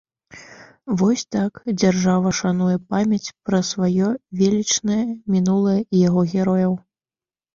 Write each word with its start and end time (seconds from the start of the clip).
Вось 0.99 1.23
так 1.35 1.59
дзяржава 1.81 2.31
шануе 2.37 2.77
памяць 2.95 3.33
пра 3.49 3.59
сваё 3.71 4.09
велічнае 4.39 4.99
мінулае 5.35 5.77
і 5.83 5.97
яго 6.07 6.21
герояў. 6.33 6.73